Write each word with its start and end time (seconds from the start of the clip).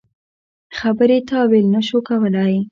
خبرې 0.77 1.17
تاویل 1.29 1.65
نه 1.75 1.81
شو 1.87 1.99
کولای. 2.09 2.55